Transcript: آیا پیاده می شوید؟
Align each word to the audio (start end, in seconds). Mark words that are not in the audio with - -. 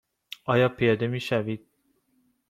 آیا 0.45 0.69
پیاده 0.69 1.07
می 1.07 1.19
شوید؟ 1.19 1.67